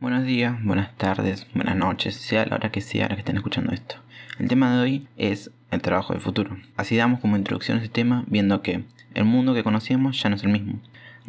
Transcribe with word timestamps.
Buenos 0.00 0.26
días, 0.26 0.62
buenas 0.62 0.96
tardes, 0.96 1.48
buenas 1.54 1.74
noches, 1.74 2.14
sea 2.14 2.46
la 2.46 2.54
hora 2.54 2.70
que 2.70 2.80
sea 2.80 3.08
la 3.08 3.16
que 3.16 3.22
estén 3.22 3.36
escuchando 3.36 3.72
esto. 3.72 3.96
El 4.38 4.46
tema 4.46 4.72
de 4.72 4.80
hoy 4.80 5.08
es 5.16 5.50
el 5.72 5.82
trabajo 5.82 6.12
del 6.12 6.22
futuro. 6.22 6.56
Así 6.76 6.96
damos 6.96 7.18
como 7.18 7.36
introducción 7.36 7.78
a 7.78 7.82
este 7.82 7.92
tema 7.92 8.22
viendo 8.28 8.62
que 8.62 8.84
el 9.14 9.24
mundo 9.24 9.54
que 9.54 9.64
conocíamos 9.64 10.22
ya 10.22 10.30
no 10.30 10.36
es 10.36 10.44
el 10.44 10.52
mismo. 10.52 10.78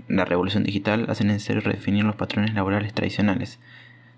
La 0.07 0.23
revolución 0.23 0.63
digital 0.63 1.07
hace 1.09 1.23
necesario 1.23 1.63
redefinir 1.63 2.03
los 2.03 2.15
patrones 2.15 2.53
laborales 2.53 2.93
tradicionales, 2.93 3.57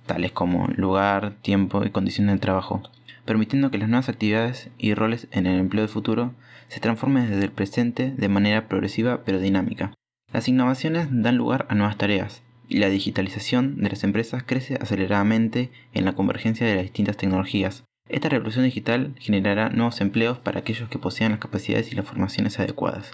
tales 0.06 0.34
como 0.34 0.68
lugar, 0.68 1.36
tiempo 1.42 1.86
y 1.86 1.92
condiciones 1.92 2.36
de 2.36 2.42
trabajo, 2.42 2.83
permitiendo 3.24 3.72
que 3.72 3.78
las 3.78 3.88
nuevas 3.88 4.10
actividades 4.10 4.70
y 4.78 4.96
roles 4.96 5.29
en 5.31 5.47
el 5.47 5.62
empleo 5.62 5.83
del 5.83 5.94
futuro 5.94 6.33
se 6.68 6.81
transformen 6.81 7.29
desde 7.29 7.46
el 7.46 7.52
presente 7.52 8.12
de 8.12 8.28
manera 8.28 8.68
progresiva 8.68 9.22
pero 9.24 9.40
dinámica. 9.40 9.94
Las 10.33 10.49
innovaciones 10.49 11.08
dan 11.10 11.38
lugar 11.38 11.68
a 11.70 11.76
nuevas 11.76 11.97
tareas, 11.97 12.44
y 12.72 12.78
la 12.78 12.90
digitalización 12.90 13.81
de 13.81 13.90
las 13.90 14.06
empresas 14.06 14.44
crece 14.44 14.78
aceleradamente 14.79 15.72
en 15.94 16.05
la 16.05 16.13
convergencia 16.13 16.66
de 16.66 16.76
las 16.76 16.84
distintas 16.84 17.18
tecnologías. 17.18 17.84
Esta 18.08 18.30
revolución 18.30 18.63
digital 18.63 19.13
generará 19.20 19.70
nuevos 19.70 20.00
empleos 20.00 20.40
para 20.40 20.59
aquellos 20.59 20.88
que 20.88 20.98
posean 20.98 21.32
las 21.32 21.41
capacidades 21.41 21.91
y 21.91 21.96
las 21.96 22.05
formaciones 22.05 22.60
adecuadas. 22.60 23.12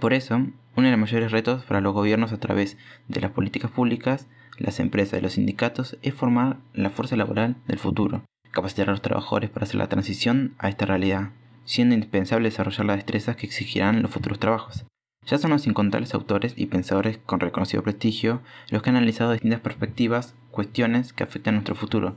Por 0.00 0.14
eso, 0.14 0.36
uno 0.36 0.86
de 0.86 0.90
los 0.90 0.98
mayores 0.98 1.32
retos 1.32 1.64
para 1.64 1.82
los 1.82 1.92
gobiernos 1.92 2.32
a 2.32 2.40
través 2.40 2.78
de 3.08 3.20
las 3.20 3.30
políticas 3.30 3.70
públicas, 3.70 4.26
las 4.56 4.80
empresas 4.80 5.18
y 5.18 5.22
los 5.22 5.34
sindicatos 5.34 5.98
es 6.00 6.14
formar 6.14 6.56
la 6.72 6.88
fuerza 6.88 7.16
laboral 7.16 7.56
del 7.66 7.78
futuro, 7.78 8.24
capacitar 8.52 8.88
a 8.88 8.92
los 8.92 9.02
trabajadores 9.02 9.50
para 9.50 9.64
hacer 9.64 9.76
la 9.76 9.88
transición 9.88 10.54
a 10.58 10.70
esta 10.70 10.86
realidad, 10.86 11.30
siendo 11.66 11.94
indispensable 11.94 12.48
desarrollar 12.48 12.86
las 12.86 12.96
destrezas 12.96 13.36
que 13.36 13.46
exigirán 13.46 14.00
los 14.00 14.10
futuros 14.10 14.38
trabajos. 14.38 14.86
Ya 15.26 15.38
son 15.38 15.52
los 15.52 15.66
incontables 15.66 16.14
autores 16.14 16.54
y 16.56 16.66
pensadores 16.66 17.18
con 17.18 17.40
reconocido 17.40 17.82
prestigio 17.82 18.42
los 18.70 18.82
que 18.82 18.90
han 18.90 18.96
analizado 18.96 19.32
distintas 19.32 19.60
perspectivas, 19.60 20.34
cuestiones 20.50 21.12
que 21.12 21.24
afectan 21.24 21.54
nuestro 21.54 21.74
futuro. 21.74 22.16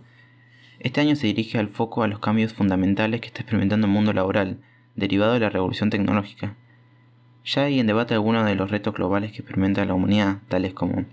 Este 0.79 1.01
año 1.01 1.15
se 1.15 1.27
dirige 1.27 1.57
al 1.57 1.69
foco 1.69 2.03
a 2.03 2.07
los 2.07 2.19
cambios 2.19 2.53
fundamentales 2.53 3.21
que 3.21 3.27
está 3.27 3.41
experimentando 3.41 3.87
el 3.87 3.93
mundo 3.93 4.13
laboral, 4.13 4.59
derivado 4.95 5.33
de 5.33 5.39
la 5.39 5.49
revolución 5.49 5.89
tecnológica. 5.89 6.55
Ya 7.45 7.63
hay 7.63 7.79
en 7.79 7.87
debate 7.87 8.13
algunos 8.13 8.45
de 8.45 8.55
los 8.55 8.69
retos 8.69 8.93
globales 8.93 9.31
que 9.31 9.37
experimenta 9.37 9.85
la 9.85 9.93
humanidad, 9.93 10.39
tales 10.49 10.73
como 10.73 11.05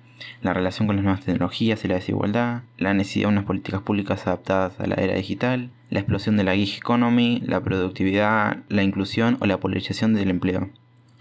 la 0.43 0.53
relación 0.53 0.87
con 0.87 0.97
las 0.97 1.05
nuevas 1.05 1.25
tecnologías 1.25 1.85
y 1.85 1.89
la 1.89 1.95
desigualdad, 1.95 2.63
la 2.77 2.93
necesidad 2.93 3.29
de 3.29 3.35
unas 3.35 3.45
políticas 3.45 3.83
públicas 3.83 4.27
adaptadas 4.27 4.81
a 4.81 4.87
la 4.87 4.97
era 4.97 5.15
digital, 5.15 5.71
la 5.91 6.01
explosión 6.01 6.37
de 6.37 6.45
la 6.45 6.57
gig 6.57 6.77
economy, 6.77 7.41
la 7.47 7.63
productividad, 7.63 8.65
la 8.69 8.83
inclusión 8.83 9.37
o 9.41 9.47
la 9.47 9.59
polarización 9.59 10.15
del 10.15 10.31
empleo. 10.31 10.71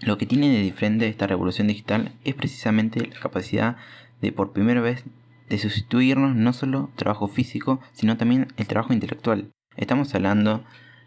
Lo 0.04 0.18
que 0.18 0.26
tiene 0.26 0.50
de 0.50 0.60
diferente 0.60 1.08
esta 1.08 1.26
revolución 1.26 1.66
digital 1.66 2.12
es 2.24 2.34
precisamente 2.34 3.06
la 3.06 3.18
capacidad 3.18 3.76
de 4.20 4.32
por 4.32 4.52
primera 4.52 4.82
vez 4.82 5.02
de 5.48 5.56
sustituirnos 5.56 6.36
no 6.36 6.52
solo 6.52 6.90
trabajo 6.94 7.26
físico, 7.26 7.80
sino 7.94 8.18
también 8.18 8.48
el 8.58 8.66
trabajo 8.66 8.92
intelectual. 8.92 9.48
Estamos 9.78 10.14
hablando 10.14 10.62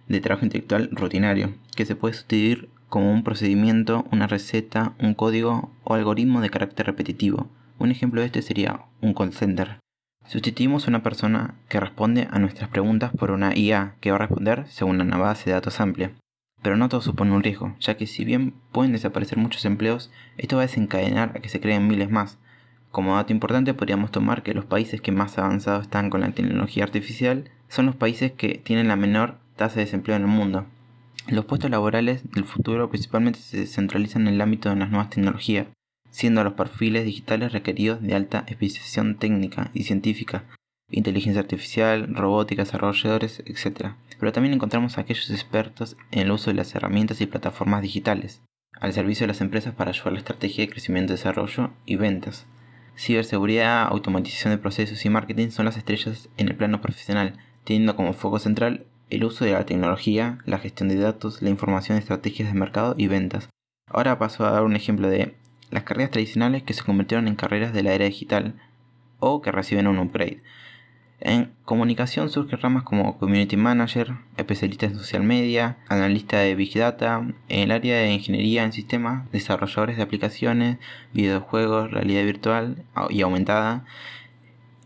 de 0.08 0.20
trabajo 0.20 0.46
intelectual 0.46 0.90
rutinario, 0.92 1.54
que 1.76 1.86
se 1.86 1.96
puede 1.96 2.16
sustituir 2.16 2.70
como 2.90 3.12
un 3.14 3.24
procedimiento, 3.24 4.08
una 4.12 4.26
receta, 4.26 4.94
un 5.00 5.14
código 5.14 5.72
o 5.84 5.94
algoritmo 5.94 6.42
de 6.42 6.50
carácter 6.50 6.88
repetitivo. 6.88 7.52
Un 7.78 7.92
ejemplo 7.92 8.22
de 8.22 8.28
este 8.28 8.42
sería 8.42 8.82
un 9.02 9.14
call 9.14 9.32
center. 9.32 9.78
Sustituimos 10.26 10.86
a 10.86 10.90
una 10.90 11.04
persona 11.04 11.54
que 11.70 11.80
responde 11.80 12.28
a 12.32 12.40
nuestras 12.40 12.70
preguntas 12.70 13.12
por 13.12 13.30
una 13.30 13.56
IA 13.56 13.94
que 14.02 14.10
va 14.10 14.16
a 14.16 14.20
responder 14.22 14.66
según 14.70 15.00
una 15.02 15.18
base 15.18 15.46
de 15.46 15.54
datos 15.54 15.80
amplia. 15.80 16.14
Pero 16.62 16.76
no 16.76 16.90
todo 16.90 17.02
supone 17.02 17.32
un 17.32 17.44
riesgo, 17.44 17.76
ya 17.80 17.98
que 17.98 18.08
si 18.08 18.26
bien 18.26 18.54
pueden 18.72 18.92
desaparecer 18.92 19.38
muchos 19.38 19.66
empleos, 19.66 20.12
esto 20.38 20.58
va 20.58 20.64
a 20.64 20.66
desencadenar 20.68 21.32
a 21.36 21.40
que 21.40 21.50
se 21.50 21.60
creen 21.60 21.88
miles 21.88 22.10
más. 22.10 22.38
Como 22.92 23.16
dato 23.16 23.34
importante 23.34 23.74
podríamos 23.74 24.12
tomar 24.12 24.44
que 24.44 24.54
los 24.54 24.66
países 24.66 25.02
que 25.02 25.12
más 25.12 25.38
avanzados 25.38 25.84
están 25.84 26.10
con 26.10 26.22
la 26.22 26.32
tecnología 26.32 26.84
artificial 26.84 27.50
son 27.70 27.86
los 27.86 27.96
países 27.96 28.32
que 28.32 28.62
tienen 28.64 28.88
la 28.88 28.96
menor 28.96 29.38
tasa 29.56 29.76
de 29.76 29.86
desempleo 29.86 30.16
en 30.16 30.24
el 30.24 30.30
mundo. 30.30 30.66
Los 31.28 31.46
puestos 31.46 31.70
laborales 31.70 32.30
del 32.32 32.46
futuro 32.46 32.90
principalmente 32.90 33.40
se 33.40 33.68
centralizan 33.68 34.28
en 34.28 34.36
el 34.36 34.42
ámbito 34.42 34.70
de 34.70 34.78
las 34.78 34.90
nuevas 34.90 35.10
tecnologías, 35.10 35.68
siendo 36.10 36.44
los 36.44 36.54
perfiles 36.54 37.06
digitales 37.06 37.52
requeridos 37.52 38.02
de 38.02 38.16
alta 38.16 38.46
especialización 38.48 39.16
técnica 39.16 39.70
y 39.74 39.84
científica, 39.84 40.46
inteligencia 40.90 41.42
artificial, 41.42 42.14
robótica, 42.16 42.64
desarrolladores, 42.64 43.44
etc. 43.46 43.94
Pero 44.20 44.32
también 44.32 44.54
encontramos 44.54 44.98
a 44.98 45.02
aquellos 45.02 45.30
expertos 45.30 45.98
en 46.12 46.22
el 46.22 46.32
uso 46.32 46.50
de 46.50 46.56
las 46.56 46.74
herramientas 46.76 47.22
y 47.22 47.26
plataformas 47.26 47.82
digitales, 47.82 48.42
al 48.80 48.94
servicio 48.94 49.26
de 49.26 49.34
las 49.34 49.42
empresas 49.42 49.74
para 49.74 49.92
ayudar 49.92 50.14
la 50.14 50.20
estrategia 50.20 50.66
de 50.66 50.72
crecimiento, 50.72 51.14
desarrollo 51.14 51.72
y 51.86 51.96
ventas. 51.96 52.46
Ciberseguridad, 52.98 53.88
automatización 53.88 54.54
de 54.54 54.58
procesos 54.58 55.06
y 55.06 55.10
marketing 55.10 55.50
son 55.50 55.66
las 55.66 55.78
estrellas 55.78 56.30
en 56.38 56.48
el 56.48 56.56
plano 56.56 56.82
profesional, 56.82 57.38
teniendo 57.64 57.96
como 57.96 58.14
foco 58.14 58.40
central 58.40 58.86
el 59.10 59.24
uso 59.24 59.46
de 59.46 59.54
la 59.54 59.66
tecnología, 59.66 60.40
la 60.46 60.58
gestión 60.58 60.90
de 60.90 60.96
datos, 60.96 61.42
la 61.42 61.50
información 61.50 61.98
estrategias 61.98 62.52
de 62.52 62.60
mercado 62.60 62.96
y 62.98 63.08
ventas. 63.08 63.50
Ahora 63.90 64.18
paso 64.20 64.46
a 64.46 64.52
dar 64.52 64.64
un 64.64 64.76
ejemplo 64.76 65.10
de 65.10 65.36
las 65.70 65.84
carreras 65.84 66.12
tradicionales 66.12 66.64
que 66.64 66.74
se 66.74 66.84
convirtieron 66.84 67.28
en 67.28 67.36
carreras 67.36 67.74
de 67.74 67.84
la 67.84 67.94
era 67.94 68.06
digital 68.06 68.56
o 69.20 69.42
que 69.42 69.52
reciben 69.52 69.88
un 69.88 70.00
upgrade. 70.00 70.42
En 71.20 71.52
comunicación 71.66 72.30
surgen 72.30 72.60
ramas 72.60 72.84
como 72.84 73.18
Community 73.18 73.58
Manager, 73.58 74.18
especialista 74.38 74.86
en 74.86 74.96
social 74.98 75.24
media, 75.24 75.78
analista 75.90 76.38
de 76.40 76.54
Big 76.54 76.78
Data, 76.78 77.26
en 77.50 77.60
el 77.60 77.72
área 77.72 77.98
de 77.98 78.12
ingeniería 78.12 78.64
en 78.64 78.72
sistemas, 78.72 79.30
desarrolladores 79.32 79.98
de 79.98 80.04
aplicaciones, 80.04 80.78
videojuegos, 81.14 81.90
realidad 81.90 82.24
virtual 82.24 82.84
y 83.10 83.22
aumentada, 83.22 83.84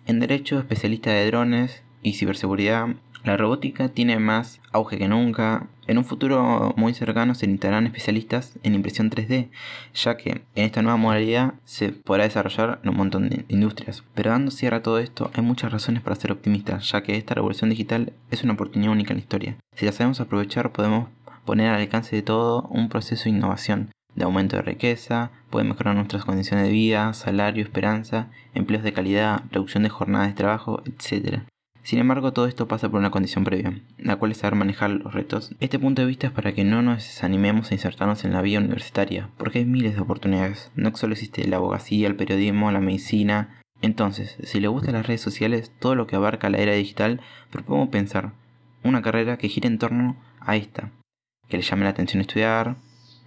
en 0.05 0.19
derecho, 0.21 0.57
especialista 0.57 1.11
de 1.11 1.27
drones 1.27 1.83
y 2.01 2.13
ciberseguridad, 2.13 2.89
la 3.23 3.37
robótica 3.37 3.89
tiene 3.89 4.17
más 4.17 4.59
auge 4.71 4.97
que 4.97 5.07
nunca. 5.07 5.67
En 5.85 5.99
un 5.99 6.05
futuro 6.05 6.73
muy 6.75 6.95
cercano 6.95 7.35
se 7.35 7.45
necesitarán 7.45 7.85
especialistas 7.85 8.57
en 8.63 8.73
impresión 8.73 9.11
3D, 9.11 9.49
ya 9.93 10.17
que 10.17 10.41
en 10.55 10.65
esta 10.65 10.81
nueva 10.81 10.97
modalidad 10.97 11.53
se 11.63 11.91
podrá 11.91 12.23
desarrollar 12.23 12.79
en 12.81 12.89
un 12.89 12.97
montón 12.97 13.29
de 13.29 13.45
industrias. 13.47 14.03
Pero 14.15 14.31
dando 14.31 14.49
cierre 14.49 14.77
a 14.77 14.83
todo 14.83 14.97
esto, 14.97 15.29
hay 15.35 15.43
muchas 15.43 15.71
razones 15.71 16.01
para 16.01 16.15
ser 16.15 16.31
optimistas, 16.31 16.89
ya 16.89 17.03
que 17.03 17.15
esta 17.15 17.35
revolución 17.35 17.69
digital 17.69 18.13
es 18.31 18.43
una 18.43 18.53
oportunidad 18.53 18.91
única 18.91 19.13
en 19.13 19.17
la 19.17 19.23
historia. 19.23 19.57
Si 19.75 19.85
la 19.85 19.91
sabemos 19.91 20.19
aprovechar, 20.19 20.71
podemos 20.71 21.09
poner 21.45 21.69
al 21.69 21.81
alcance 21.81 22.15
de 22.15 22.21
todo 22.23 22.63
un 22.69 22.89
proceso 22.89 23.25
de 23.25 23.31
innovación, 23.31 23.91
de 24.15 24.23
aumento 24.23 24.55
de 24.55 24.63
riqueza, 24.63 25.31
puede 25.49 25.67
mejorar 25.67 25.95
nuestras 25.95 26.25
condiciones 26.25 26.65
de 26.65 26.71
vida, 26.71 27.13
salario, 27.13 27.63
esperanza, 27.63 28.29
empleos 28.53 28.83
de 28.83 28.93
calidad, 28.93 29.43
reducción 29.51 29.83
de 29.83 29.89
jornadas 29.89 30.29
de 30.29 30.33
trabajo, 30.33 30.81
etc. 30.85 31.43
Sin 31.83 31.99
embargo, 31.99 32.31
todo 32.31 32.45
esto 32.45 32.67
pasa 32.67 32.89
por 32.89 32.99
una 32.99 33.09
condición 33.09 33.43
previa, 33.43 33.81
la 33.97 34.17
cual 34.17 34.31
es 34.31 34.37
saber 34.37 34.55
manejar 34.55 34.91
los 34.91 35.13
retos. 35.13 35.55
Este 35.59 35.79
punto 35.79 36.01
de 36.01 36.07
vista 36.07 36.27
es 36.27 36.33
para 36.33 36.53
que 36.53 36.63
no 36.63 36.81
nos 36.81 36.97
desanimemos 36.97 37.71
a 37.71 37.73
insertarnos 37.73 38.23
en 38.23 38.33
la 38.33 38.41
vida 38.41 38.59
universitaria, 38.59 39.29
porque 39.37 39.59
hay 39.59 39.65
miles 39.65 39.95
de 39.95 40.01
oportunidades. 40.01 40.71
No 40.75 40.95
solo 40.95 41.13
existe 41.13 41.47
la 41.47 41.57
abogacía, 41.57 42.07
el 42.07 42.15
periodismo, 42.15 42.71
la 42.71 42.79
medicina. 42.79 43.61
Entonces, 43.81 44.37
si 44.43 44.59
le 44.59 44.67
gustan 44.67 44.93
las 44.93 45.07
redes 45.07 45.21
sociales, 45.21 45.71
todo 45.79 45.95
lo 45.95 46.05
que 46.05 46.15
abarca 46.15 46.49
la 46.51 46.59
era 46.59 46.73
digital, 46.73 47.19
propongo 47.49 47.89
pensar 47.89 48.33
una 48.83 49.01
carrera 49.01 49.37
que 49.37 49.49
gire 49.49 49.67
en 49.67 49.79
torno 49.79 50.17
a 50.39 50.55
esta, 50.55 50.91
que 51.49 51.57
le 51.57 51.63
llame 51.63 51.83
la 51.83 51.89
atención 51.89 52.21
estudiar, 52.21 52.75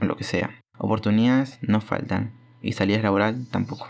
o 0.00 0.04
lo 0.04 0.16
que 0.16 0.24
sea. 0.24 0.60
Oportunidades 0.78 1.58
no 1.60 1.80
faltan, 1.80 2.32
y 2.62 2.72
salidas 2.72 3.02
laboral 3.02 3.46
tampoco. 3.50 3.88